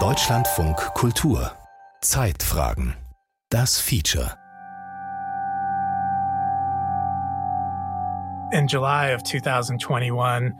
[0.00, 1.52] Deutschlandfunk Kultur.
[2.00, 2.96] Zeitfragen.
[3.48, 4.36] Das Feature.
[8.50, 10.52] In July of 2021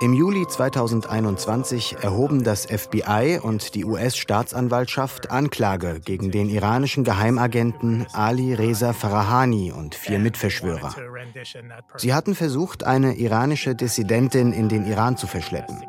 [0.00, 8.54] im Juli 2021 erhoben das FBI und die US-Staatsanwaltschaft Anklage gegen den iranischen Geheimagenten Ali
[8.54, 10.94] Reza Farahani und vier Mitverschwörer.
[11.96, 15.82] Sie hatten versucht, eine iranische Dissidentin in den Iran zu verschleppen.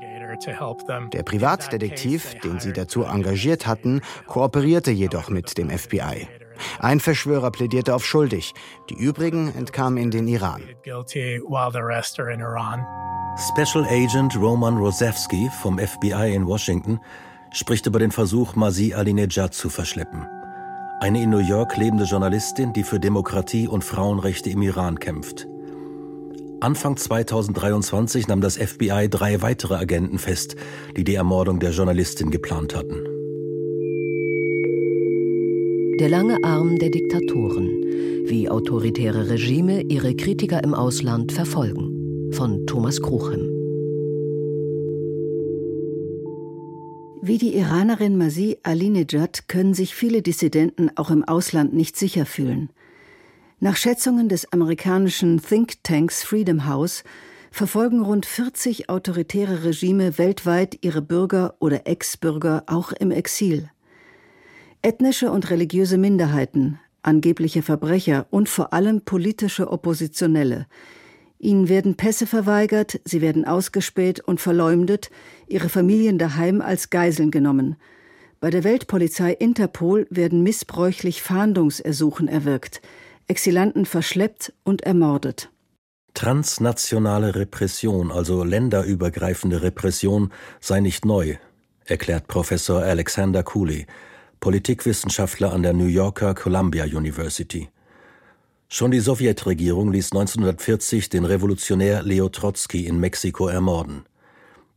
[1.14, 6.28] Der Privatdetektiv, den sie dazu engagiert hatten, kooperierte jedoch mit dem FBI.
[6.80, 8.54] Ein Verschwörer plädierte auf schuldig,
[8.90, 10.62] die übrigen entkamen in den Iran.
[13.38, 17.00] Special Agent Roman Rosewski vom FBI in Washington
[17.52, 20.28] spricht über den Versuch, Masi Alinejad zu verschleppen.
[21.00, 25.48] Eine in New York lebende Journalistin, die für Demokratie und Frauenrechte im Iran kämpft.
[26.60, 30.58] Anfang 2023 nahm das FBI drei weitere Agenten fest,
[30.98, 33.19] die die Ermordung der Journalistin geplant hatten.
[36.00, 37.68] Der lange Arm der Diktatoren,
[38.26, 42.32] wie autoritäre Regime ihre Kritiker im Ausland verfolgen.
[42.32, 43.42] Von Thomas Kruchem.
[47.22, 52.70] Wie die Iranerin Masi Alinejad können sich viele Dissidenten auch im Ausland nicht sicher fühlen.
[53.60, 57.04] Nach Schätzungen des amerikanischen Thinktanks Freedom House
[57.52, 63.70] verfolgen rund 40 autoritäre Regime weltweit ihre Bürger oder Ex-Bürger auch im Exil.
[64.82, 70.68] Ethnische und religiöse Minderheiten, angebliche Verbrecher und vor allem politische Oppositionelle.
[71.38, 75.10] Ihnen werden Pässe verweigert, sie werden ausgespäht und verleumdet,
[75.48, 77.76] ihre Familien daheim als Geiseln genommen.
[78.40, 82.82] Bei der Weltpolizei Interpol werden missbräuchlich Fahndungsersuchen erwirkt,
[83.28, 85.50] Exilanten verschleppt und ermordet.
[86.14, 91.36] Transnationale Repression, also länderübergreifende Repression, sei nicht neu,
[91.84, 93.86] erklärt Professor Alexander Cooley,
[94.40, 97.70] Politikwissenschaftler an der New Yorker Columbia University.
[98.70, 104.06] Schon die Sowjetregierung ließ 1940 den Revolutionär Leo Trotzki in Mexiko ermorden.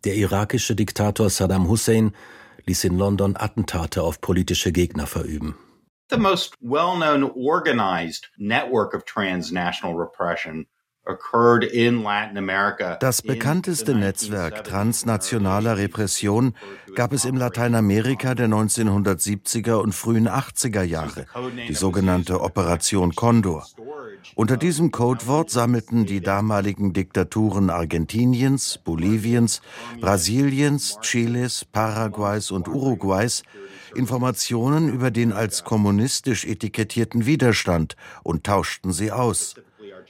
[0.05, 2.13] Der irakische Diktator Saddam Hussein
[2.67, 5.55] ließ in London Attentate auf politische Gegner verüben.
[6.11, 10.67] The most well-known organized network of transnational repression
[13.01, 16.55] das bekannteste Netzwerk transnationaler Repression
[16.95, 21.27] gab es in Lateinamerika der 1970er und frühen 80er Jahre,
[21.69, 23.67] die sogenannte Operation Condor.
[24.37, 29.61] Unter diesem Codewort sammelten die damaligen Diktaturen Argentiniens, Boliviens,
[30.01, 33.43] Brasiliens, Chiles, Paraguays und Uruguays
[33.95, 39.55] Informationen über den als kommunistisch etikettierten Widerstand und tauschten sie aus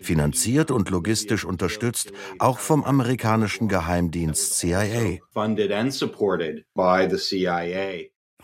[0.02, 5.18] finanziert und logistisch unterstützt, auch vom amerikanischen Geheimdienst CIA.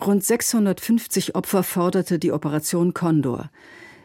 [0.01, 3.49] Rund 650 Opfer forderte die Operation Condor.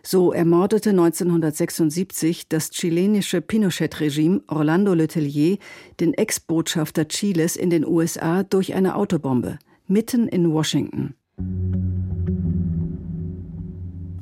[0.06, 5.56] So ermordete 1976 das chilenische Pinochet-Regime Orlando Letelier
[5.98, 11.14] den Ex-Botschafter Chiles in den USA durch eine Autobombe, mitten in Washington.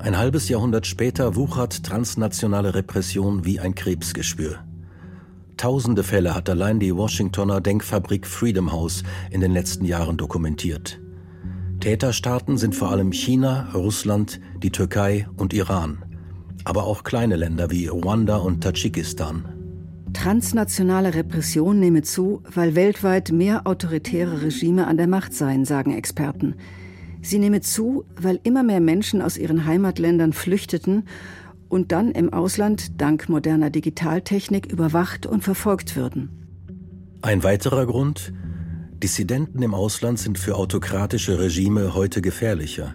[0.03, 4.57] Ein halbes Jahrhundert später wuchert transnationale Repression wie ein Krebsgeschwür.
[5.55, 10.99] Tausende Fälle hat allein die Washingtoner Denkfabrik Freedom House in den letzten Jahren dokumentiert.
[11.79, 16.03] Täterstaaten sind vor allem China, Russland, die Türkei und Iran,
[16.65, 19.45] aber auch kleine Länder wie Ruanda und Tadschikistan.
[20.11, 26.55] Transnationale Repression nehme zu, weil weltweit mehr autoritäre Regime an der Macht seien, sagen Experten.
[27.23, 31.05] Sie nehme zu, weil immer mehr Menschen aus ihren Heimatländern flüchteten
[31.69, 36.29] und dann im Ausland dank moderner Digitaltechnik überwacht und verfolgt würden.
[37.21, 38.33] Ein weiterer Grund,
[39.01, 42.93] Dissidenten im Ausland sind für autokratische Regime heute gefährlicher.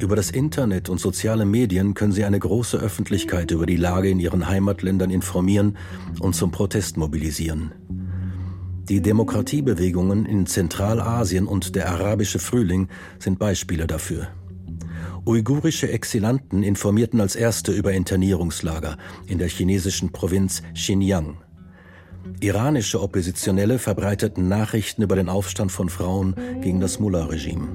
[0.00, 4.18] Über das Internet und soziale Medien können sie eine große Öffentlichkeit über die Lage in
[4.18, 5.76] ihren Heimatländern informieren
[6.18, 7.72] und zum Protest mobilisieren.
[8.90, 12.88] Die Demokratiebewegungen in Zentralasien und der arabische Frühling
[13.20, 14.26] sind Beispiele dafür.
[15.24, 18.96] Uigurische Exilanten informierten als erste über Internierungslager
[19.28, 21.36] in der chinesischen Provinz Xinjiang.
[22.40, 27.68] Iranische Oppositionelle verbreiteten Nachrichten über den Aufstand von Frauen gegen das Mullah-Regime.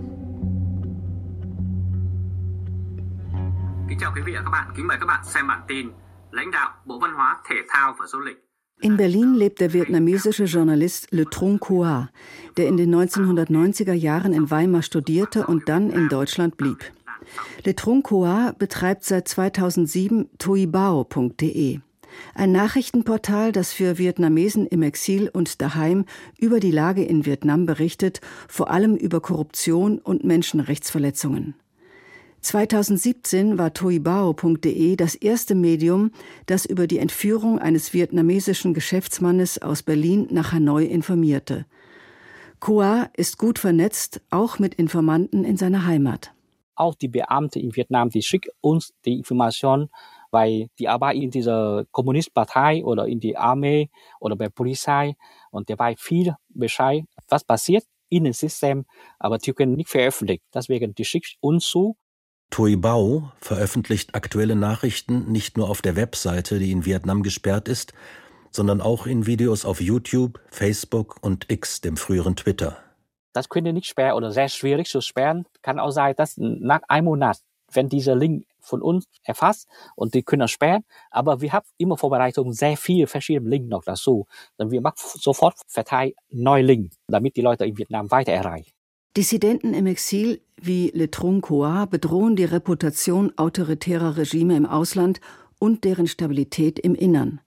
[3.87, 5.91] Kính chào quý vị và các bạn, kính mời các bạn xem bản tin
[6.31, 8.44] lãnh đạo Bộ Văn hóa, Thể thao và Du lịch
[8.81, 12.09] in Berlin lebt der vietnamesische Journalist Le Trung Khoa,
[12.57, 16.91] der in den 1990er Jahren in Weimar studierte und dann in Deutschland blieb.
[17.63, 21.79] Le Trung Khoa betreibt seit 2007 tuibao.de.
[22.33, 26.05] Ein Nachrichtenportal, das für Vietnamesen im Exil und daheim
[26.37, 31.55] über die Lage in Vietnam berichtet, vor allem über Korruption und Menschenrechtsverletzungen.
[32.45, 36.11] 2017 war toibao.de das erste Medium,
[36.45, 41.65] das über die Entführung eines vietnamesischen Geschäftsmannes aus Berlin nach Hanoi informierte.
[42.59, 46.33] Khoa ist gut vernetzt, auch mit Informanten in seiner Heimat.
[46.75, 49.89] Auch die Beamte in Vietnam, die schicken uns die Information,
[50.29, 53.89] weil die arbeiten in dieser Kommunistpartei oder in die Armee
[54.19, 55.15] oder bei Polizei
[55.49, 58.85] und der weiß viel Bescheid, was passiert in dem System,
[59.17, 60.43] aber die können nicht veröffentlichen.
[60.53, 61.97] Deswegen, die schicken uns zu
[62.49, 67.93] Toi Bao veröffentlicht aktuelle Nachrichten nicht nur auf der Webseite, die in Vietnam gesperrt ist,
[68.51, 72.77] sondern auch in Videos auf YouTube, Facebook und X, dem früheren Twitter.
[73.33, 75.45] Das könnte nicht sperren oder sehr schwierig zu sperren.
[75.61, 77.39] Kann auch sein, dass nach einem Monat,
[77.73, 82.53] wenn dieser Link von uns erfasst und die können sperren, aber wir haben immer Vorbereitung,
[82.53, 84.27] sehr viele verschiedene Links noch dazu.
[84.57, 88.71] Dann wir machen sofort verteilen neue Links, damit die Leute in Vietnam weiter erreichen.
[89.17, 91.09] Dissidenten im Exil wie Le
[91.49, 95.19] Hoa bedrohen die Reputation autoritärer Regime im Ausland
[95.59, 97.41] und deren Stabilität im Innern.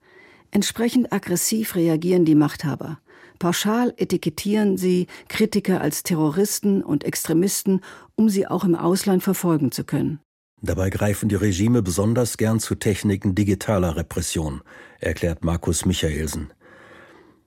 [0.50, 2.98] Entsprechend aggressiv reagieren die Machthaber.
[3.38, 7.82] Pauschal etikettieren sie Kritiker als Terroristen und Extremisten,
[8.16, 10.20] um sie auch im Ausland verfolgen zu können.
[10.60, 14.62] Dabei greifen die Regime besonders gern zu Techniken digitaler Repression,
[14.98, 16.52] erklärt Markus Michaelsen.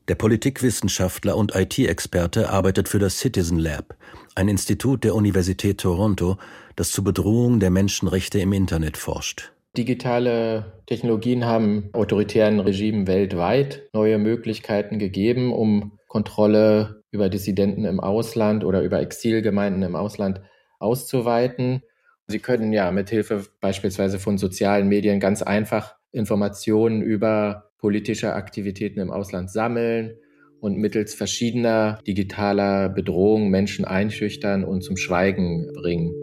[0.07, 3.95] Der Politikwissenschaftler und IT-Experte arbeitet für das Citizen Lab,
[4.33, 6.37] ein Institut der Universität Toronto,
[6.75, 9.51] das zur Bedrohung der Menschenrechte im Internet forscht.
[9.77, 18.65] Digitale Technologien haben autoritären Regimen weltweit neue Möglichkeiten gegeben, um Kontrolle über Dissidenten im Ausland
[18.65, 20.41] oder über Exilgemeinden im Ausland
[20.79, 21.83] auszuweiten.
[22.27, 29.11] Sie können ja mithilfe beispielsweise von sozialen Medien ganz einfach Informationen über politische Aktivitäten im
[29.11, 30.13] Ausland sammeln
[30.61, 36.13] und mittels verschiedener digitaler Bedrohungen Menschen einschüchtern und zum Schweigen bringen.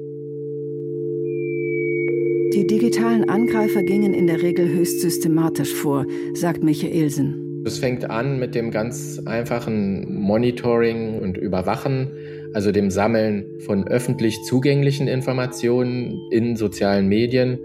[2.55, 7.63] Die digitalen Angreifer gingen in der Regel höchst systematisch vor, sagt Michaelsen.
[7.67, 12.13] Es fängt an mit dem ganz einfachen Monitoring und Überwachen,
[12.55, 17.59] also dem Sammeln von öffentlich zugänglichen Informationen in sozialen Medien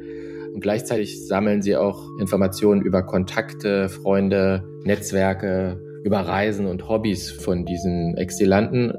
[0.53, 7.65] und gleichzeitig sammeln sie auch Informationen über Kontakte, Freunde, Netzwerke, über Reisen und Hobbys von
[7.65, 8.93] diesen Exilanten.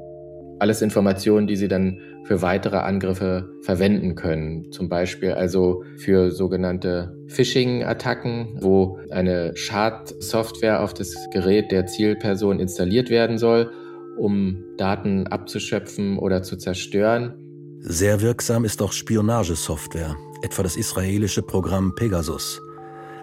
[0.59, 4.71] Alles Informationen, die sie dann für weitere Angriffe verwenden können.
[4.71, 13.09] Zum Beispiel also für sogenannte Phishing-Attacken, wo eine Schadsoftware auf das Gerät der Zielperson installiert
[13.09, 13.71] werden soll,
[14.17, 17.35] um Daten abzuschöpfen oder zu zerstören.
[17.81, 22.61] Sehr wirksam ist auch Spionagesoftware, etwa das israelische Programm Pegasus.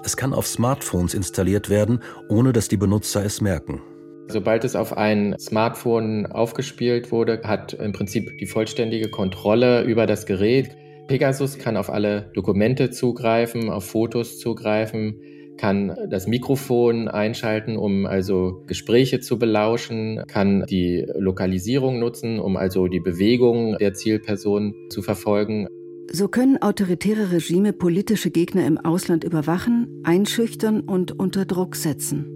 [0.05, 3.81] Es kann auf Smartphones installiert werden, ohne dass die Benutzer es merken.
[4.29, 10.27] Sobald es auf ein Smartphone aufgespielt wurde, hat im Prinzip die vollständige Kontrolle über das
[10.27, 10.71] Gerät.
[11.09, 15.21] Pegasus kann auf alle Dokumente zugreifen, auf Fotos zugreifen,
[15.59, 22.89] kann das Mikrofon einschalten, um also Gespräche zu belauschen, kann die Lokalisierung nutzen, um also
[22.89, 25.69] die Bewegung der Zielperson zu verfolgen.
[26.11, 32.27] So können autoritäre Regime politische Gegner im Ausland überwachen, einschüchtern und unter Druck setzen.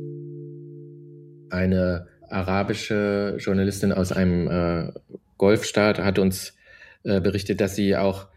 [1.50, 4.92] Eine arabische Journalistin aus einem äh,
[5.38, 6.54] Golfstaat hat uns
[7.04, 8.28] äh, berichtet, dass sie auch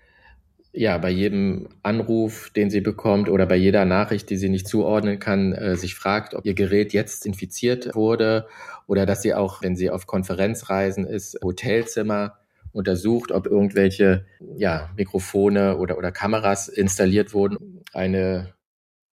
[0.71, 5.19] ja, bei jedem Anruf, den sie bekommt oder bei jeder Nachricht, die sie nicht zuordnen
[5.19, 8.47] kann, äh, sich fragt, ob ihr Gerät jetzt infiziert wurde
[8.85, 12.38] oder dass sie auch, wenn sie auf Konferenzreisen ist, Hotelzimmer
[12.71, 14.25] untersucht, ob irgendwelche
[14.57, 17.83] ja, Mikrofone oder, oder Kameras installiert wurden.
[17.93, 18.53] Eine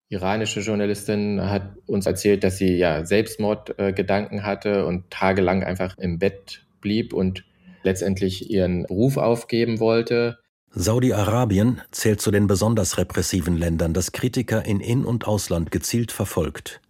[0.08, 6.18] iranische Journalistin hat uns erzählt, dass sie ja Selbstmordgedanken äh, hatte und tagelang einfach im
[6.18, 7.44] Bett blieb und
[7.82, 10.38] letztendlich ihren Beruf aufgeben wollte.
[10.70, 16.80] Saudi-Arabien zählt zu den besonders repressiven Ländern, das Kritiker in In- und Ausland gezielt verfolgt.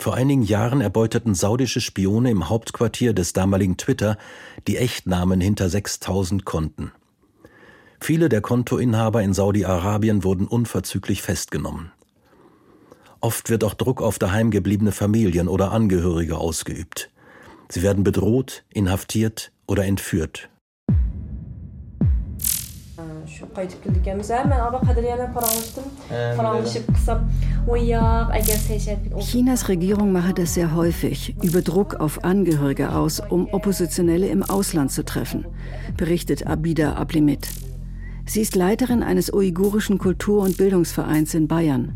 [0.00, 4.16] Vor einigen Jahren erbeuteten saudische Spione im Hauptquartier des damaligen Twitter
[4.66, 6.92] die Echtnamen hinter 6000 Konten.
[8.00, 11.92] Viele der Kontoinhaber in Saudi-Arabien wurden unverzüglich festgenommen.
[13.20, 17.10] Oft wird auch Druck auf daheimgebliebene Familien oder Angehörige ausgeübt.
[17.68, 20.48] Sie werden bedroht, inhaftiert oder entführt.
[29.20, 34.92] Chinas Regierung mache das sehr häufig, über Druck auf Angehörige aus, um Oppositionelle im Ausland
[34.92, 35.46] zu treffen,
[35.96, 37.48] berichtet Abida Ablimit.
[38.26, 41.94] Sie ist Leiterin eines uigurischen Kultur- und Bildungsvereins in Bayern.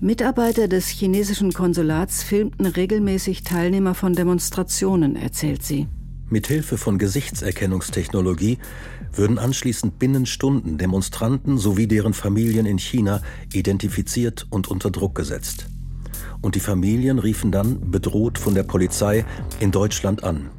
[0.00, 5.88] Mitarbeiter des chinesischen Konsulats filmten regelmäßig Teilnehmer von Demonstrationen, erzählt sie.
[6.30, 8.58] Mithilfe von Gesichtserkennungstechnologie
[9.12, 15.66] würden anschließend binnen Stunden Demonstranten sowie deren Familien in China identifiziert und unter Druck gesetzt.
[16.40, 19.24] Und die Familien riefen dann, bedroht von der Polizei,
[19.58, 20.50] in Deutschland an.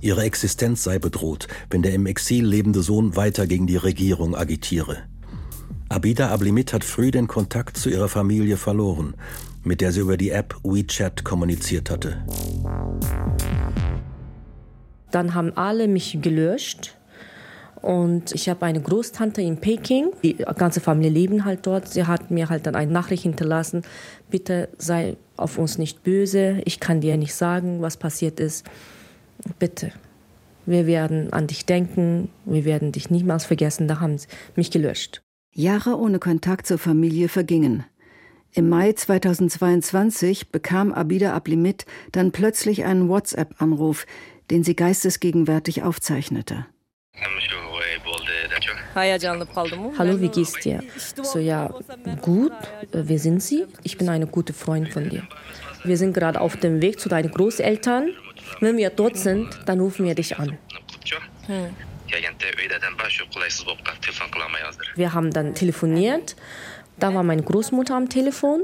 [0.00, 4.98] Ihre Existenz sei bedroht, wenn der im Exil lebende Sohn weiter gegen die Regierung agitiere.
[5.88, 9.14] Abida Ablimit hat früh den Kontakt zu ihrer Familie verloren,
[9.64, 12.24] mit der sie über die App WeChat kommuniziert hatte.
[15.10, 16.97] Dann haben alle mich gelöscht.
[17.80, 20.10] Und ich habe eine Großtante in Peking.
[20.22, 21.88] Die ganze Familie leben halt dort.
[21.88, 23.82] Sie hat mir halt dann eine Nachricht hinterlassen.
[24.30, 26.60] Bitte sei auf uns nicht böse.
[26.64, 28.66] Ich kann dir nicht sagen, was passiert ist.
[29.58, 29.92] Bitte.
[30.66, 32.28] Wir werden an dich denken.
[32.44, 33.88] Wir werden dich niemals vergessen.
[33.88, 35.22] Da haben sie mich gelöscht.
[35.54, 37.84] Jahre ohne Kontakt zur Familie vergingen.
[38.52, 44.06] Im Mai 2022 bekam Abida Ablimit dann plötzlich einen WhatsApp-Anruf,
[44.50, 46.66] den sie geistesgegenwärtig aufzeichnete.
[49.98, 50.82] Hallo, wie geht's dir?
[51.22, 51.72] So, ja,
[52.20, 52.52] gut.
[52.92, 53.66] Wer sind Sie?
[53.82, 55.22] Ich bin eine gute Freundin von dir.
[55.84, 58.10] Wir sind gerade auf dem Weg zu deinen Großeltern.
[58.60, 60.58] Wenn wir dort sind, dann rufen wir dich an.
[61.46, 61.74] Hm.
[64.96, 66.36] Wir haben dann telefoniert.
[66.98, 68.62] Da war meine Großmutter am Telefon.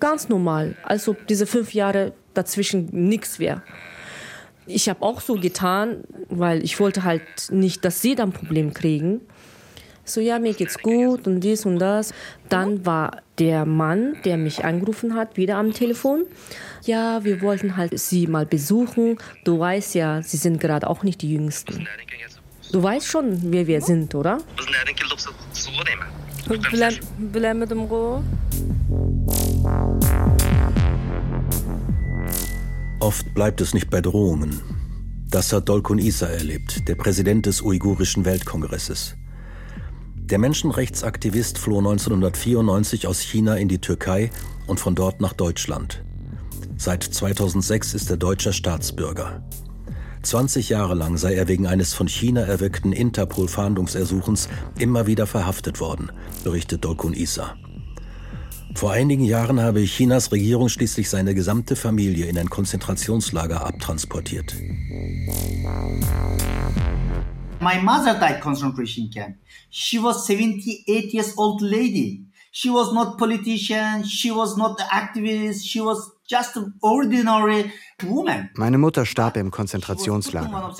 [0.00, 3.62] Ganz normal, als ob diese fünf Jahre dazwischen nichts wäre.
[4.66, 8.74] Ich habe auch so getan, weil ich wollte halt nicht, dass sie dann ein Problem
[8.74, 9.20] kriegen.
[10.08, 12.14] So, ja, mir geht's gut und dies und das.
[12.48, 16.26] Dann war der Mann, der mich angerufen hat, wieder am Telefon.
[16.84, 19.18] Ja, wir wollten halt sie mal besuchen.
[19.42, 21.88] Du weißt ja, sie sind gerade auch nicht die Jüngsten.
[22.70, 24.38] Du weißt schon, wer wir sind, oder?
[33.00, 34.62] Oft bleibt es nicht bei Drohungen.
[35.28, 39.16] Das hat Dolkun Isa erlebt, der Präsident des Uigurischen Weltkongresses.
[40.30, 44.32] Der Menschenrechtsaktivist floh 1994 aus China in die Türkei
[44.66, 46.02] und von dort nach Deutschland.
[46.76, 49.44] Seit 2006 ist er deutscher Staatsbürger.
[50.22, 54.48] 20 Jahre lang sei er wegen eines von China erwirkten Interpol-Fahndungsersuchens
[54.80, 56.10] immer wieder verhaftet worden,
[56.42, 57.54] berichtet Dolkun Isa.
[58.74, 64.56] Vor einigen Jahren habe Chinas Regierung schließlich seine gesamte Familie in ein Konzentrationslager abtransportiert.
[67.60, 69.36] My mother died concentration camp.
[69.70, 72.26] She was 78 years old lady.
[72.52, 77.70] She was not politician, she was not activist, she was just an ordinary
[78.02, 78.50] woman.
[78.54, 80.74] Meine Mutter starb im Konzentrationslager.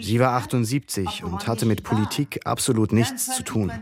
[0.00, 3.72] Sie war 78 und hatte mit Politik absolut nichts zu tun.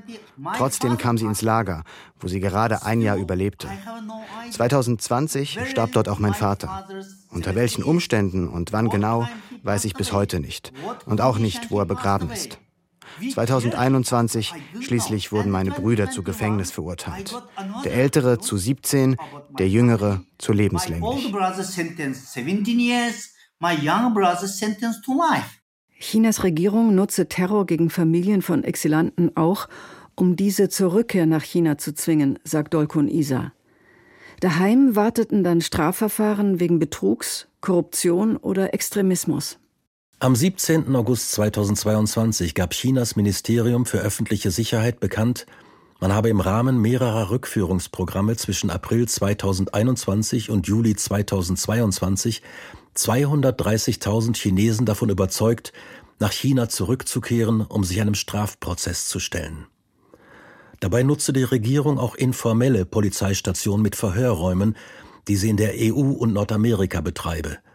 [0.56, 1.84] Trotzdem kam sie ins Lager,
[2.20, 3.68] wo sie gerade ein Jahr überlebte.
[4.50, 6.86] 2020 starb dort auch mein Vater.
[7.30, 9.26] Unter welchen Umständen und wann genau,
[9.62, 10.72] weiß ich bis heute nicht.
[11.06, 12.58] Und auch nicht, wo er begraben ist.
[13.30, 17.34] 2021 schließlich wurden meine Brüder zu Gefängnis verurteilt.
[17.84, 19.16] Der ältere zu 17,
[19.58, 21.32] der jüngere zu lebenslänglich.
[26.00, 29.68] Chinas Regierung nutze Terror gegen Familien von Exilanten auch,
[30.16, 33.52] um diese zur Rückkehr nach China zu zwingen, sagt Dolkun Isa.
[34.42, 39.58] Daheim warteten dann Strafverfahren wegen Betrugs, Korruption oder Extremismus.
[40.18, 40.96] Am 17.
[40.96, 45.46] August 2022 gab Chinas Ministerium für öffentliche Sicherheit bekannt,
[46.00, 52.42] man habe im Rahmen mehrerer Rückführungsprogramme zwischen April 2021 und Juli 2022
[52.96, 55.72] 230.000 Chinesen davon überzeugt,
[56.18, 59.68] nach China zurückzukehren, um sich einem Strafprozess zu stellen.
[60.82, 64.76] Dabei nutzte die Regierung auch informelle Polizeistationen mit Verhörräumen,
[65.28, 67.58] die sie in der EU und Nordamerika betreibe–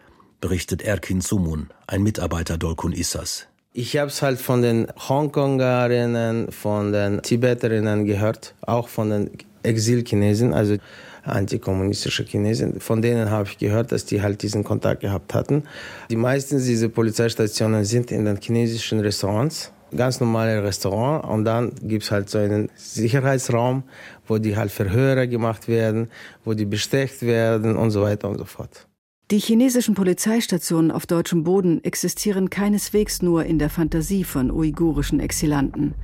[0.41, 3.47] berichtet Erkin Sumun, ein Mitarbeiter Dolkun Issas.
[3.71, 9.31] Ich habe es halt von den Hongkongerinnen, von den Tibeterinnen gehört, auch von den
[9.63, 10.75] Exilchinesen, also
[11.23, 12.81] antikommunistische Chinesen.
[12.81, 15.63] Von denen habe ich gehört, dass die halt diesen Kontakt gehabt hatten.
[16.09, 21.25] Die meisten dieser Polizeistationen sind in den chinesischen Restaurants, ganz normale Restaurant.
[21.25, 23.83] Und dann gibt es halt so einen Sicherheitsraum,
[24.27, 26.09] wo die halt Verhöre gemacht werden,
[26.43, 28.87] wo die bestecht werden und so weiter und so fort.
[29.29, 35.95] Die chinesischen Polizeistationen auf deutschem Boden existieren keineswegs nur in der Fantasie von uigurischen Exilanten.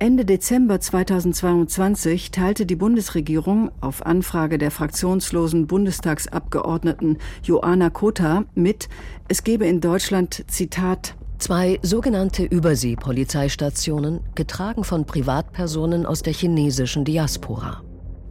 [0.00, 8.88] Ende Dezember 2022 teilte die Bundesregierung auf Anfrage der fraktionslosen Bundestagsabgeordneten Joanna Kota mit,
[9.28, 17.82] es gebe in Deutschland, Zitat, zwei sogenannte Übersee-Polizeistationen, getragen von Privatpersonen aus der chinesischen Diaspora.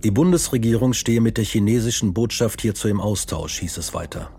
[0.05, 4.31] Die Bundesregierung stehe mit der chinesischen Botschaft hierzu im Austausch, hieß es weiter.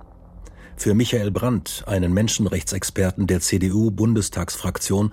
[0.77, 5.13] Für Michael Brandt, einen Menschenrechtsexperten der CDU-Bundestagsfraktion,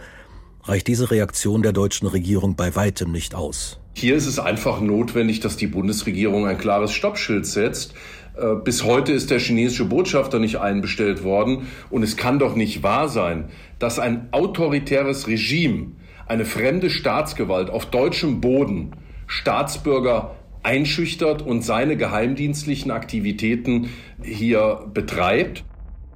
[0.64, 3.80] reicht diese Reaktion der deutschen Regierung bei weitem nicht aus.
[3.94, 7.94] Hier ist es einfach notwendig, dass die Bundesregierung ein klares Stoppschild setzt.
[8.40, 11.68] Äh, bis heute ist der chinesische Botschafter nicht einbestellt worden.
[11.90, 15.92] Und es kann doch nicht wahr sein, dass ein autoritäres Regime,
[16.28, 18.92] eine fremde Staatsgewalt auf deutschem Boden
[19.28, 23.90] Staatsbürger einschüchtert und seine geheimdienstlichen Aktivitäten
[24.22, 25.64] hier betreibt.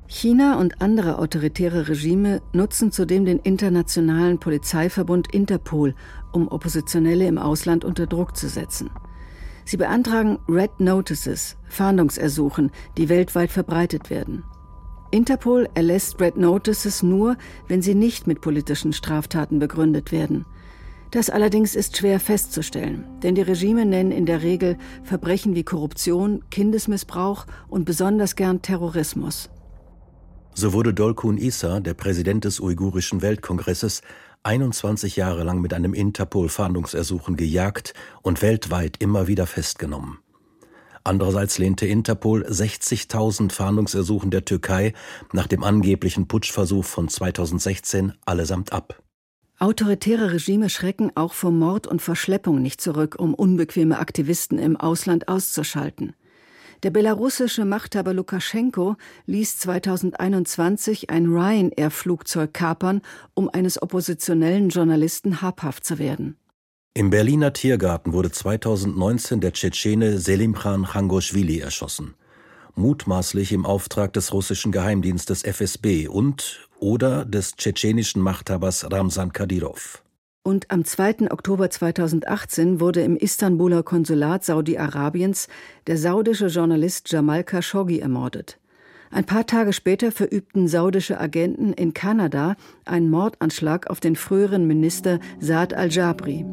[0.07, 5.95] China und andere autoritäre Regime nutzen zudem den internationalen Polizeiverbund Interpol,
[6.33, 8.91] um Oppositionelle im Ausland unter Druck zu setzen.
[9.65, 14.43] Sie beantragen Red Notices, Fahndungsersuchen, die weltweit verbreitet werden.
[15.11, 20.45] Interpol erlässt Red Notices nur, wenn sie nicht mit politischen Straftaten begründet werden.
[21.11, 26.43] Das allerdings ist schwer festzustellen, denn die Regime nennen in der Regel Verbrechen wie Korruption,
[26.49, 29.51] Kindesmissbrauch und besonders gern Terrorismus.
[30.55, 34.01] So wurde Dolkun Issa, der Präsident des uigurischen Weltkongresses,
[34.43, 40.19] 21 Jahre lang mit einem Interpol-Fahndungsersuchen gejagt und weltweit immer wieder festgenommen.
[41.05, 44.93] Andererseits lehnte Interpol 60.000 Fahndungsersuchen der Türkei
[45.33, 49.01] nach dem angeblichen Putschversuch von 2016 allesamt ab.
[49.59, 55.27] Autoritäre Regime schrecken auch vor Mord und Verschleppung nicht zurück, um unbequeme Aktivisten im Ausland
[55.27, 56.15] auszuschalten.
[56.83, 63.01] Der belarussische Machthaber Lukaschenko ließ 2021 ein Ryanair-Flugzeug kapern,
[63.33, 66.35] um eines oppositionellen Journalisten habhaft zu werden.
[66.93, 72.15] Im Berliner Tiergarten wurde 2019 der Tschetschene Selimkhan Khangoshvili erschossen
[72.75, 80.02] mutmaßlich im Auftrag des russischen Geheimdienstes FSB und oder des tschetschenischen Machthabers Ramsan Kadyrov.
[80.45, 81.31] Und am 2.
[81.31, 85.47] Oktober 2018 wurde im Istanbuler Konsulat Saudi-Arabiens
[85.87, 88.59] der saudische Journalist Jamal Khashoggi ermordet.
[89.09, 95.19] Ein paar Tage später verübten saudische Agenten in Kanada einen Mordanschlag auf den früheren Minister
[95.39, 96.45] Saad al-Jabri.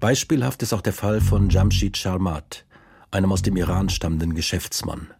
[0.00, 2.66] Beispielhaft ist auch der Fall von Jamshid Sharmat,
[3.12, 5.14] einem aus dem Iran stammenden Geschäftsmann.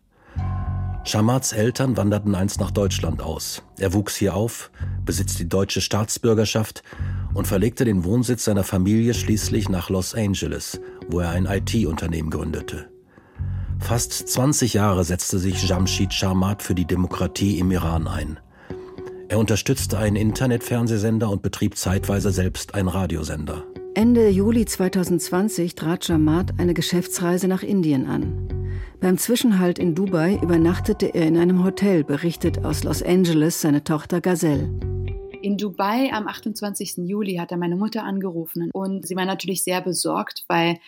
[1.07, 3.63] Sharmats Eltern wanderten einst nach Deutschland aus.
[3.79, 4.71] Er wuchs hier auf,
[5.05, 6.83] besitzt die deutsche Staatsbürgerschaft
[7.35, 12.87] und verlegte den Wohnsitz seiner Familie schließlich nach Los Angeles, wo er ein IT-Unternehmen gründete.
[13.81, 18.39] Fast 20 Jahre setzte sich Jamshid Sharmat für die Demokratie im Iran ein.
[19.29, 23.65] Er unterstützte einen Internetfernsehsender und betrieb zeitweise selbst einen Radiosender.
[23.95, 28.54] Ende Juli 2020 trat Jamaat eine Geschäftsreise nach Indien an.
[29.05, 34.23] Beim Zwischenhalt in Dubai übernachtete er in einem Hotel, berichtet aus Los Angeles seine Tochter
[34.23, 34.63] Gazelle.
[35.43, 37.07] In Dubai am 28.
[37.07, 40.79] Juli hat er meine Mutter angerufen und sie war natürlich sehr besorgt, weil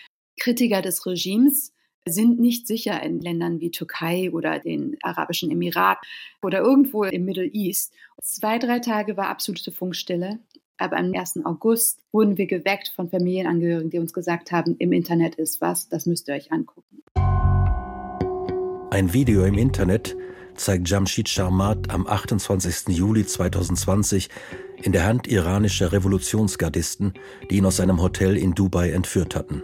[0.40, 1.74] Kritiker des Regimes
[2.06, 6.08] sind nicht sicher in Ländern wie Türkei oder den Arabischen Emiraten
[6.40, 7.92] oder irgendwo im Middle East.
[8.22, 10.38] Zwei, drei Tage war absolute Funkstille.
[10.78, 11.44] Aber am 1.
[11.44, 16.06] August wurden wir geweckt von Familienangehörigen, die uns gesagt haben, im Internet ist was, das
[16.06, 17.02] müsst ihr euch angucken.
[18.90, 20.16] Ein Video im Internet
[20.54, 22.96] zeigt Jamshid Sharmat am 28.
[22.96, 24.28] Juli 2020
[24.80, 27.14] in der Hand iranischer Revolutionsgardisten,
[27.50, 29.62] die ihn aus seinem Hotel in Dubai entführt hatten.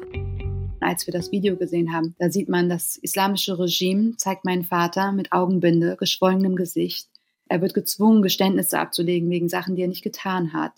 [0.81, 5.13] Als wir das Video gesehen haben, da sieht man, das islamische Regime zeigt meinen Vater
[5.13, 7.09] mit Augenbinde, geschwollenem Gesicht.
[7.49, 10.73] Er wird gezwungen, Geständnisse abzulegen wegen Sachen, die er nicht getan hat.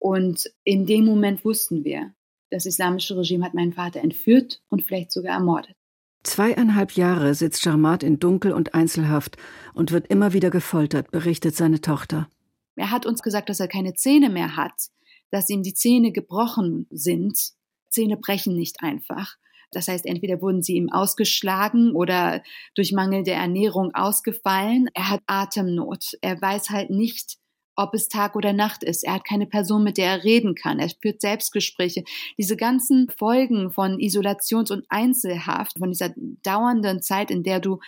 [0.00, 2.12] Und in dem Moment wussten wir,
[2.50, 5.76] das islamische Regime hat meinen Vater entführt und vielleicht sogar ermordet.
[6.24, 9.36] Zweieinhalb Jahre sitzt Jarmat in Dunkel- und Einzelhaft
[9.74, 12.28] und wird immer wieder gefoltert, berichtet seine Tochter.
[12.76, 14.88] Er hat uns gesagt, dass er keine Zähne mehr hat,
[15.30, 17.52] dass ihm die Zähne gebrochen sind.
[17.90, 19.36] Zähne brechen nicht einfach.
[19.70, 22.42] Das heißt, entweder wurden sie ihm ausgeschlagen oder
[22.74, 24.88] durch mangelnde Ernährung ausgefallen.
[24.94, 26.12] Er hat Atemnot.
[26.22, 27.36] Er weiß halt nicht,
[27.76, 29.04] ob es Tag oder Nacht ist.
[29.04, 30.78] Er hat keine Person, mit der er reden kann.
[30.78, 32.04] Er führt Selbstgespräche.
[32.38, 37.80] Diese ganzen Folgen von Isolations- und Einzelhaft, von dieser dauernden Zeit, in der du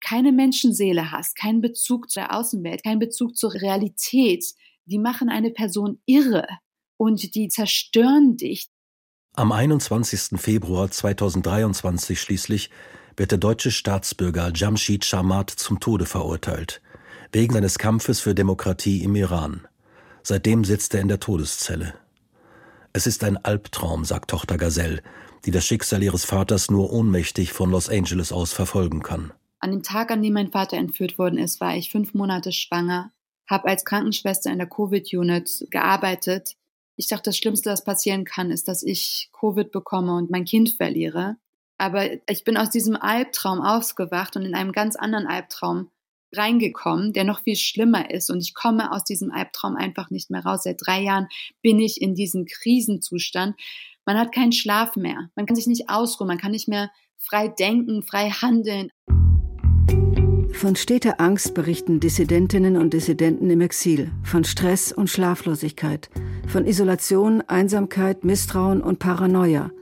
[0.00, 4.44] keine Menschenseele hast, keinen Bezug zur Außenwelt, keinen Bezug zur Realität,
[4.84, 6.46] die machen eine Person irre
[6.98, 8.68] und die zerstören dich.
[9.32, 10.38] Am 21.
[10.38, 12.70] Februar 2023 schließlich
[13.16, 16.82] wird der deutsche Staatsbürger Jamshid Sharmat zum Tode verurteilt
[17.34, 19.66] wegen seines Kampfes für Demokratie im Iran.
[20.22, 21.94] Seitdem sitzt er in der Todeszelle.
[22.92, 25.02] Es ist ein Albtraum, sagt Tochter Gazelle,
[25.44, 29.32] die das Schicksal ihres Vaters nur ohnmächtig von Los Angeles aus verfolgen kann.
[29.58, 33.10] An dem Tag, an dem mein Vater entführt worden ist, war ich fünf Monate schwanger,
[33.50, 36.54] habe als Krankenschwester in der Covid-Unit gearbeitet
[36.96, 40.70] Ich dachte, das Schlimmste, was passieren kann, ist, dass ich Covid bekomme und mein Kind
[40.70, 41.36] verliere.
[41.78, 45.90] Aber ich bin aus diesem Albtraum aufgewacht und in einem ganz anderen Albtraum
[46.36, 48.30] reingekommen, der noch viel schlimmer ist.
[48.30, 50.62] Und ich komme aus diesem Albtraum einfach nicht mehr raus.
[50.64, 51.28] Seit drei Jahren
[51.62, 53.56] bin ich in diesem Krisenzustand.
[54.04, 55.30] Man hat keinen Schlaf mehr.
[55.34, 56.28] Man kann sich nicht ausruhen.
[56.28, 58.90] Man kann nicht mehr frei denken, frei handeln.
[60.52, 66.08] Von steter Angst berichten Dissidentinnen und Dissidenten im Exil, von Stress und Schlaflosigkeit,
[66.46, 69.72] von Isolation, Einsamkeit, Misstrauen und Paranoia.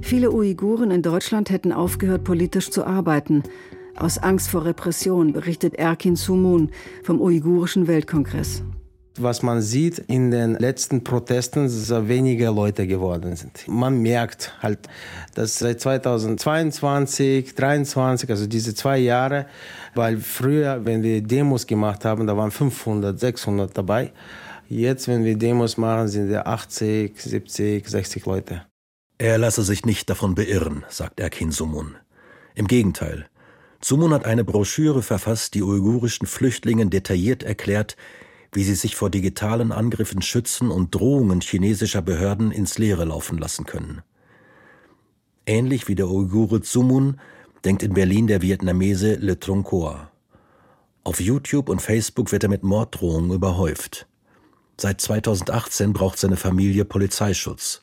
[0.00, 3.42] Viele Uiguren in Deutschland hätten aufgehört, politisch zu arbeiten,
[4.00, 6.70] aus Angst vor Repression, berichtet Erkin Sumun
[7.02, 8.62] vom Uigurischen Weltkongress
[9.22, 13.66] was man sieht in den letzten Protesten, dass weniger Leute geworden sind.
[13.66, 14.88] Man merkt halt,
[15.34, 19.46] dass seit 2022, 2023, also diese zwei Jahre,
[19.94, 24.12] weil früher, wenn wir Demos gemacht haben, da waren 500, 600 dabei.
[24.68, 28.62] Jetzt, wenn wir Demos machen, sind wir 80, 70, 60 Leute.
[29.16, 31.96] Er lasse sich nicht davon beirren, sagt Erkin Sumun.
[32.54, 33.26] Im Gegenteil.
[33.80, 37.96] Sumun hat eine Broschüre verfasst, die uigurischen Flüchtlingen detailliert erklärt,
[38.52, 43.66] wie sie sich vor digitalen Angriffen schützen und Drohungen chinesischer Behörden ins Leere laufen lassen
[43.66, 44.02] können.
[45.46, 47.20] Ähnlich wie der Uigure Zumun
[47.64, 50.10] denkt in Berlin der Vietnamese Le Troncoa.
[51.04, 54.06] Auf YouTube und Facebook wird er mit Morddrohungen überhäuft.
[54.76, 57.80] Seit 2018 braucht seine Familie Polizeischutz.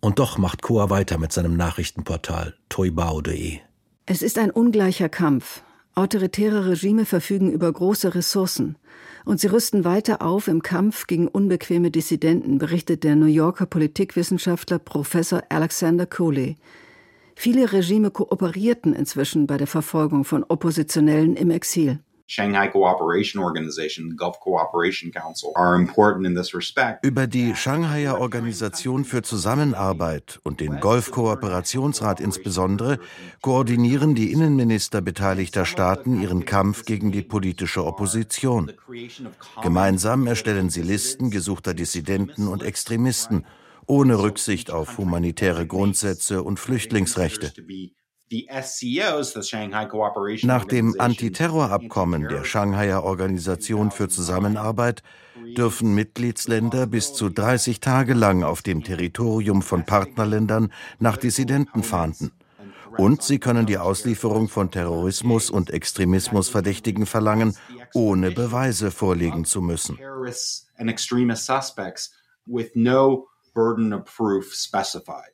[0.00, 3.60] Und doch macht Koa weiter mit seinem Nachrichtenportal toibao.de.
[4.06, 5.62] Es ist ein ungleicher Kampf.
[5.94, 8.76] Autoritäre Regime verfügen über große Ressourcen.
[9.24, 14.78] Und sie rüsten weiter auf im Kampf gegen unbequeme Dissidenten, berichtet der New Yorker Politikwissenschaftler
[14.78, 16.56] Professor Alexander Cooley.
[17.34, 21.98] Viele Regime kooperierten inzwischen bei der Verfolgung von Oppositionellen im Exil.
[22.26, 27.04] Shanghai Cooperation Organization, Gulf Cooperation Council are important in this respect.
[27.04, 32.98] Über die Shanghaier Organisation für Zusammenarbeit und den Golf-Kooperationsrat insbesondere
[33.42, 38.72] koordinieren die Innenminister beteiligter Staaten ihren Kampf gegen die politische Opposition.
[39.62, 43.44] Gemeinsam erstellen sie Listen gesuchter Dissidenten und Extremisten
[43.86, 47.52] ohne Rücksicht auf humanitäre Grundsätze und Flüchtlingsrechte.
[50.42, 55.02] Nach dem Antiterrorabkommen der Shanghaier Organisation für Zusammenarbeit
[55.56, 62.32] dürfen Mitgliedsländer bis zu 30 Tage lang auf dem Territorium von Partnerländern nach Dissidenten fahnden.
[62.96, 67.56] Und sie können die Auslieferung von Terrorismus und Extremismusverdächtigen verlangen,
[67.92, 69.98] ohne Beweise vorlegen zu müssen.
[73.54, 75.33] burden of proof specified.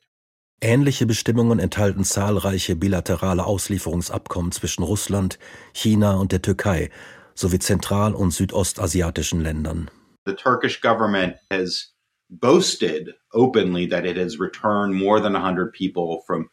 [0.63, 5.39] Ähnliche Bestimmungen enthalten zahlreiche bilaterale Auslieferungsabkommen zwischen Russland,
[5.73, 6.91] China und der Türkei
[7.33, 9.89] sowie zentral- und südostasiatischen Ländern.
[10.27, 11.95] The Turkish government has
[12.29, 16.47] boasted openly that it has returned more than 100 people from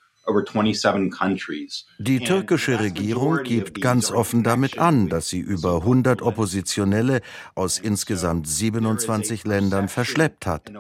[1.99, 7.21] die türkische Regierung gibt ganz offen damit an, dass sie über 100 Oppositionelle
[7.55, 10.73] aus insgesamt 27 Ländern verschleppt hat.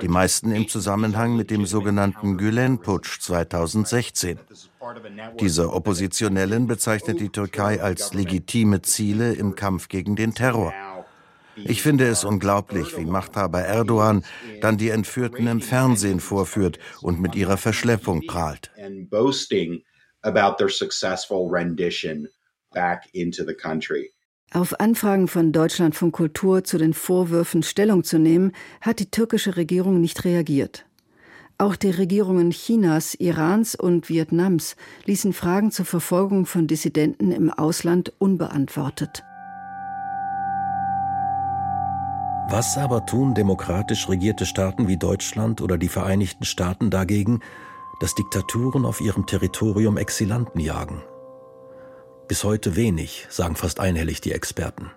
[0.00, 4.38] Die meisten im Zusammenhang mit dem sogenannten Gülen-Putsch 2016.
[5.40, 10.72] Diese Oppositionellen bezeichnet die Türkei als legitime Ziele im Kampf gegen den Terror.
[11.56, 14.24] Ich finde es unglaublich, wie Machthaber Erdogan
[14.60, 18.70] dann die Entführten im Fernsehen vorführt und mit ihrer Verschleppung prahlt.
[24.52, 30.00] Auf Anfragen von Deutschlandfunk Kultur zu den Vorwürfen Stellung zu nehmen, hat die türkische Regierung
[30.00, 30.84] nicht reagiert.
[31.58, 38.12] Auch die Regierungen Chinas, Irans und Vietnams ließen Fragen zur Verfolgung von Dissidenten im Ausland
[38.18, 39.22] unbeantwortet.
[42.52, 47.40] Was aber tun demokratisch regierte Staaten wie Deutschland oder die Vereinigten Staaten dagegen,
[47.98, 51.02] dass Diktaturen auf ihrem Territorium Exilanten jagen?
[52.28, 54.90] Bis heute wenig, sagen fast einhellig die Experten.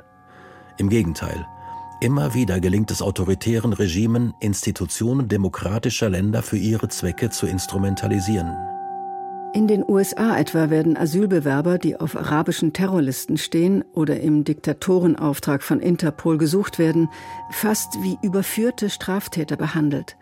[0.77, 1.47] Im Gegenteil,
[2.01, 8.53] immer wieder gelingt es autoritären Regimen, Institutionen demokratischer Länder für ihre Zwecke zu instrumentalisieren.
[9.55, 15.79] In den USA etwa werden Asylbewerber, die auf arabischen Terrorlisten stehen oder im Diktatorenauftrag von
[15.79, 17.07] Interpol gesucht werden,
[17.51, 20.17] fast wie überführte Straftäter behandelt.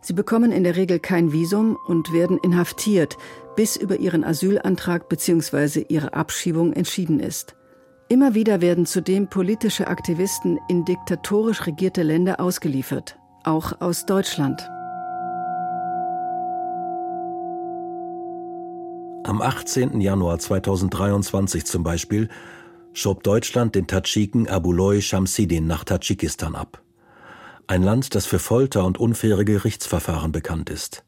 [0.00, 3.18] Sie bekommen in der Regel kein Visum und werden inhaftiert,
[3.54, 5.84] bis über ihren Asylantrag bzw.
[5.90, 7.56] ihre Abschiebung entschieden ist.
[8.08, 14.66] Immer wieder werden zudem politische Aktivisten in diktatorisch regierte Länder ausgeliefert, auch aus Deutschland.
[19.26, 20.02] Am 18.
[20.02, 22.28] Januar 2023 zum Beispiel
[22.92, 26.82] schob Deutschland den Tadschiken Abuloi Shamsidin nach Tadschikistan ab.
[27.66, 31.04] Ein Land, das für Folter und unfaire Gerichtsverfahren bekannt ist.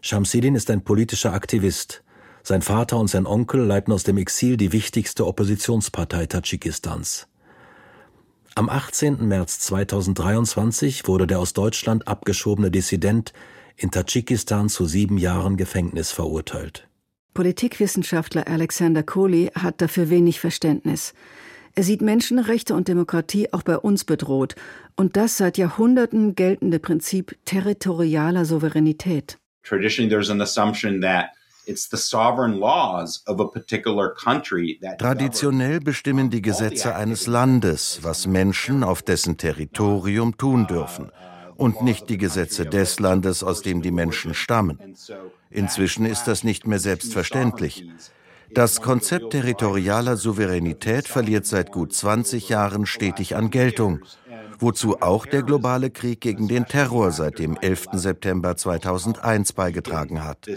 [0.00, 2.02] Shamsidin ist ein politischer Aktivist.
[2.42, 7.28] Sein Vater und sein Onkel leiten aus dem Exil die wichtigste Oppositionspartei Tadschikistans.
[8.54, 9.28] Am 18.
[9.28, 13.34] März 2023 wurde der aus Deutschland abgeschobene Dissident
[13.76, 16.87] in Tadschikistan zu sieben Jahren Gefängnis verurteilt.
[17.38, 21.14] Politikwissenschaftler Alexander Kohli hat dafür wenig Verständnis.
[21.76, 24.56] Er sieht Menschenrechte und Demokratie auch bei uns bedroht
[24.96, 29.38] und das seit Jahrhunderten geltende Prinzip territorialer Souveränität.
[29.62, 31.26] Traditionally there's an assumption that
[34.98, 41.12] Traditionell bestimmen die Gesetze eines Landes, was Menschen auf dessen Territorium tun dürfen,
[41.58, 44.78] und nicht die Gesetze des Landes, aus dem die Menschen stammen.
[45.50, 47.86] Inzwischen ist das nicht mehr selbstverständlich.
[48.54, 54.00] Das Konzept territorialer Souveränität verliert seit gut 20 Jahren stetig an Geltung
[54.60, 57.86] wozu auch der globale Krieg gegen den Terror seit dem 11.
[57.92, 60.48] September 2001 beigetragen hat.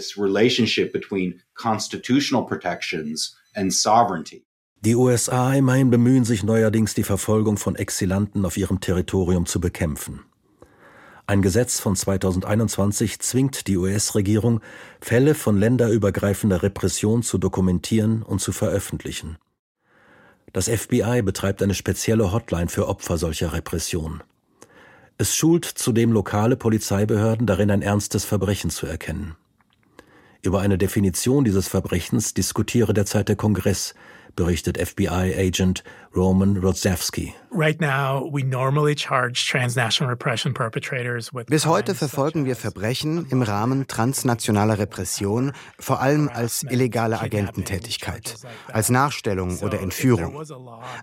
[4.84, 10.20] Die USA immerhin bemühen sich neuerdings, die Verfolgung von Exilanten auf ihrem Territorium zu bekämpfen.
[11.32, 14.60] Ein Gesetz von 2021 zwingt die US-Regierung,
[15.00, 19.38] Fälle von länderübergreifender Repression zu dokumentieren und zu veröffentlichen.
[20.52, 24.22] Das FBI betreibt eine spezielle Hotline für Opfer solcher Repression.
[25.16, 29.34] Es schult zudem lokale Polizeibehörden darin, ein ernstes Verbrechen zu erkennen.
[30.42, 33.94] Über eine Definition dieses Verbrechens diskutiere derzeit der Kongress,
[34.36, 37.34] berichtet FBI-Agent Roman Rodzewski.
[41.46, 48.36] Bis heute verfolgen wir Verbrechen im Rahmen transnationaler Repression, vor allem als illegale Agententätigkeit,
[48.68, 50.42] als Nachstellung oder Entführung.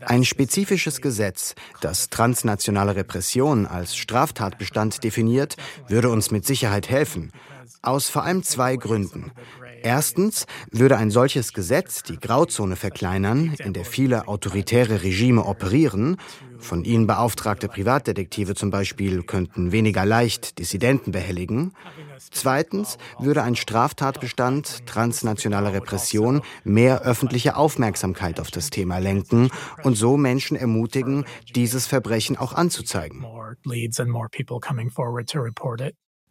[0.01, 5.55] Ein spezifisches Gesetz, das transnationale Repression als Straftatbestand definiert,
[5.87, 7.31] würde uns mit Sicherheit helfen.
[7.81, 9.31] Aus vor allem zwei Gründen.
[9.83, 16.17] Erstens würde ein solches Gesetz die Grauzone verkleinern, in der viele autoritäre Regime operieren.
[16.59, 21.73] Von ihnen beauftragte Privatdetektive zum Beispiel könnten weniger leicht Dissidenten behelligen.
[22.31, 29.49] Zweitens würde ein Straftatbestand transnationaler Repression mehr öffentliche Aufmerksamkeit auf das Thema lenken
[29.83, 33.25] und so Menschen ermutigen, dieses Verbrechen auch anzuzeigen.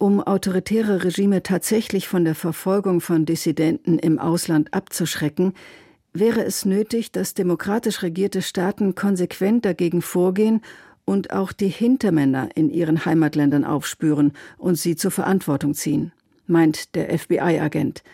[0.00, 5.54] Um autoritäre Regime tatsächlich von der Verfolgung von Dissidenten im Ausland abzuschrecken,
[6.12, 10.62] wäre es nötig, dass demokratisch regierte Staaten konsequent dagegen vorgehen
[11.04, 16.12] und auch die Hintermänner in ihren Heimatländern aufspüren und sie zur Verantwortung ziehen,
[16.46, 18.04] meint der FBI-Agent.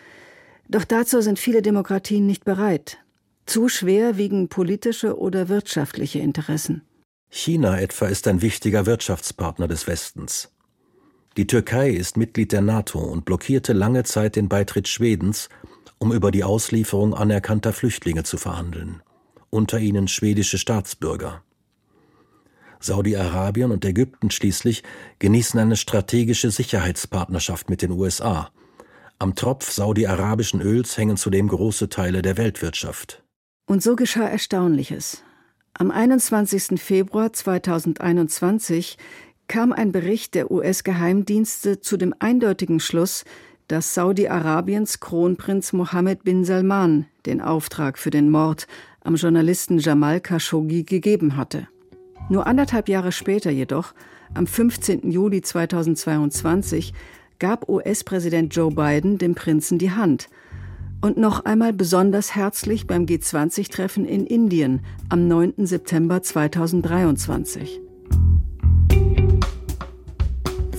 [0.67, 2.97] Doch dazu sind viele Demokratien nicht bereit.
[3.45, 6.81] Zu schwer wiegen politische oder wirtschaftliche Interessen.
[7.29, 10.54] China etwa ist ein wichtiger Wirtschaftspartner des Westens.
[11.37, 15.49] Die Türkei ist Mitglied der NATO und blockierte lange Zeit den Beitritt Schwedens,
[15.97, 19.01] um über die Auslieferung anerkannter Flüchtlinge zu verhandeln,
[19.49, 21.43] unter ihnen schwedische Staatsbürger.
[22.79, 24.83] Saudi-Arabien und Ägypten schließlich
[25.19, 28.51] genießen eine strategische Sicherheitspartnerschaft mit den USA.
[29.19, 33.23] Am Tropf saudi-arabischen Öls hängen zudem große Teile der Weltwirtschaft.
[33.65, 35.23] Und so geschah Erstaunliches.
[35.73, 36.79] Am 21.
[36.79, 38.97] Februar 2021
[39.47, 43.23] kam ein Bericht der US-Geheimdienste zu dem eindeutigen Schluss,
[43.67, 48.67] dass Saudi-Arabiens Kronprinz Mohammed bin Salman den Auftrag für den Mord
[49.03, 51.67] am Journalisten Jamal Khashoggi gegeben hatte.
[52.29, 53.93] Nur anderthalb Jahre später jedoch,
[54.33, 55.11] am 15.
[55.11, 56.93] Juli 2022,
[57.39, 60.27] gab US-Präsident Joe Biden dem Prinzen die Hand.
[61.01, 65.65] Und noch einmal besonders herzlich beim G20-Treffen in Indien am 9.
[65.65, 67.84] September 2023.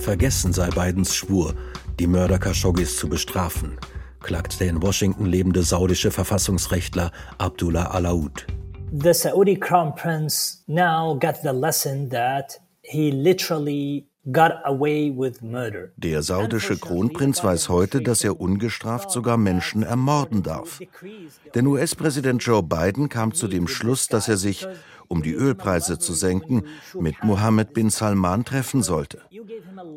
[0.07, 1.53] Vergessen sei Bidens Schwur,
[1.99, 3.77] die Mörder Khashoggis zu bestrafen,
[4.21, 8.47] klagt der in Washington lebende saudische Verfassungsrechtler Abdullah Alaoud.
[8.93, 14.07] The Saudi Crown Prince now got the lesson that he literally
[15.95, 20.81] der saudische Kronprinz weiß heute, dass er ungestraft sogar Menschen ermorden darf.
[21.55, 24.67] Denn US-Präsident Joe Biden kam zu dem Schluss, dass er sich,
[25.07, 26.63] um die Ölpreise zu senken,
[26.99, 29.21] mit Mohammed bin Salman treffen sollte.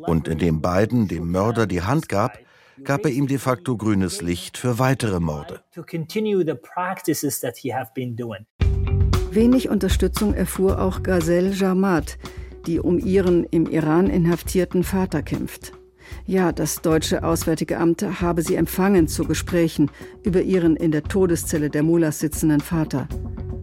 [0.01, 2.39] Und indem Biden dem Mörder die Hand gab,
[2.83, 5.61] gab er ihm de facto grünes Licht für weitere Morde.
[9.31, 12.17] Wenig Unterstützung erfuhr auch Ghazel Jarmat,
[12.65, 15.73] die um ihren im Iran inhaftierten Vater kämpft.
[16.25, 19.89] Ja, das deutsche Auswärtige Amt habe sie empfangen zu Gesprächen
[20.23, 23.07] über ihren in der Todeszelle der Mullahs sitzenden Vater.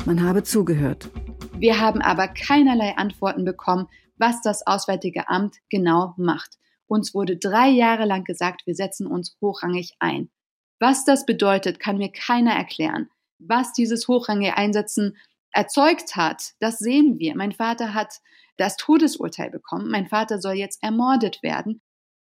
[0.06, 1.10] Man habe zugehört.
[1.60, 6.56] Wir haben aber keinerlei Antworten bekommen, was das Auswärtige Amt genau macht.
[6.86, 10.30] Uns wurde drei Jahre lang gesagt, wir setzen uns hochrangig ein.
[10.78, 13.08] Was das bedeutet, kann mir keiner erklären.
[13.40, 15.16] Was dieses hochrangige Einsetzen
[15.50, 17.36] erzeugt hat, das sehen wir.
[17.36, 18.20] Mein Vater hat
[18.56, 19.90] das Todesurteil bekommen.
[19.90, 21.80] Mein Vater soll jetzt ermordet werden.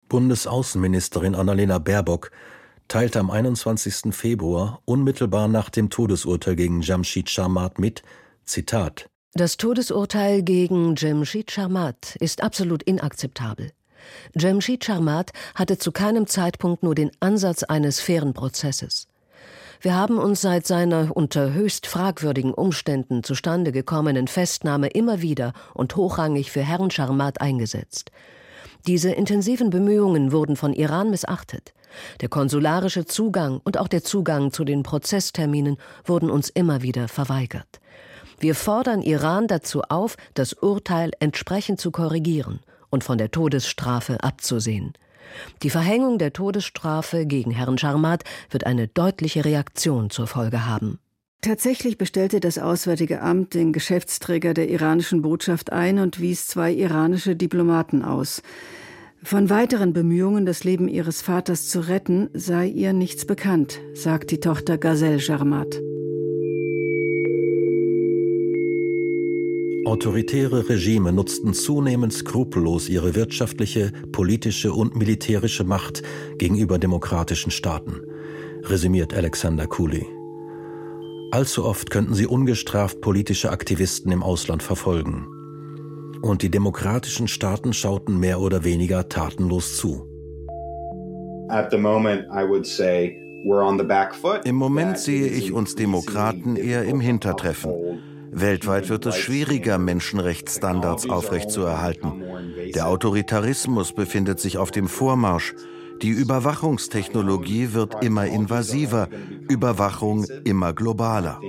[0.10, 2.32] Bundesaußenministerin Annalena Baerbock
[2.90, 4.14] teilte am 21.
[4.14, 8.04] Februar unmittelbar nach dem Todesurteil gegen Jamshid Sharmat mit,
[8.44, 13.72] Zitat, Das Todesurteil gegen Jamshid Sharmat ist absolut inakzeptabel.
[14.36, 19.08] Jamshid Sharmat hatte zu keinem Zeitpunkt nur den Ansatz eines fairen Prozesses.
[19.80, 25.96] Wir haben uns seit seiner unter höchst fragwürdigen Umständen zustande gekommenen Festnahme immer wieder und
[25.96, 28.12] hochrangig für Herrn Sharmat eingesetzt.
[28.86, 31.74] Diese intensiven Bemühungen wurden von Iran missachtet.
[32.20, 37.80] Der konsularische Zugang und auch der Zugang zu den Prozessterminen wurden uns immer wieder verweigert.
[38.42, 44.94] Wir fordern Iran dazu auf, das Urteil entsprechend zu korrigieren und von der Todesstrafe abzusehen.
[45.62, 50.98] Die Verhängung der Todesstrafe gegen Herrn Charmat wird eine deutliche Reaktion zur Folge haben.
[51.42, 57.36] Tatsächlich bestellte das Auswärtige Amt den Geschäftsträger der iranischen Botschaft ein und wies zwei iranische
[57.36, 58.42] Diplomaten aus.
[59.24, 64.40] Von weiteren Bemühungen, das Leben ihres Vaters zu retten, sei ihr nichts bekannt, sagt die
[64.40, 65.80] Tochter Gazelle Jarmat.
[69.84, 76.04] Autoritäre Regime nutzten zunehmend skrupellos ihre wirtschaftliche, politische und militärische Macht
[76.38, 78.02] gegenüber demokratischen Staaten,
[78.64, 80.06] resümiert Alexander Cooley.
[81.32, 85.26] Allzu oft könnten sie ungestraft politische Aktivisten im Ausland verfolgen.
[86.22, 90.08] Und die demokratischen Staaten schauten mehr oder weniger tatenlos zu.
[94.44, 98.11] Im Moment sehe ich uns Demokraten eher im Hintertreffen.
[98.32, 102.24] Weltweit wird es schwieriger, Menschenrechtsstandards aufrechtzuerhalten.
[102.74, 105.54] Der Autoritarismus befindet sich auf dem Vormarsch.
[106.02, 109.10] Die Überwachungstechnologie wird immer invasiver,
[109.50, 111.40] Überwachung immer globaler.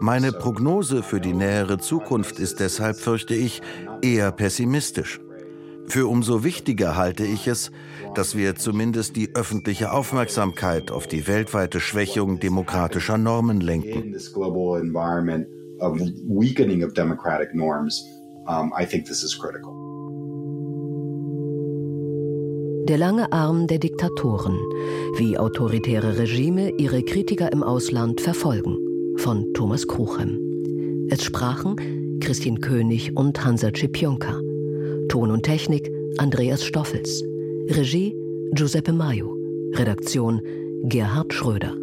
[0.00, 3.60] Meine Prognose für die nähere Zukunft ist deshalb, fürchte ich,
[4.02, 5.20] eher pessimistisch.
[5.90, 7.70] Für umso wichtiger halte ich es,
[8.14, 14.14] dass wir zumindest die öffentliche Aufmerksamkeit auf die weltweite Schwächung demokratischer Normen lenken.
[22.88, 24.56] Der lange Arm der Diktatoren,
[25.18, 28.76] wie autoritäre Regime ihre Kritiker im Ausland verfolgen,
[29.16, 30.38] von Thomas Kruchem.
[31.10, 34.40] Es sprachen Christine König und Hansa Cipionka.
[35.08, 37.24] Ton und Technik Andreas Stoffels.
[37.70, 38.14] Regie
[38.52, 39.36] Giuseppe Maio.
[39.74, 40.42] Redaktion
[40.84, 41.76] Gerhard Schröder.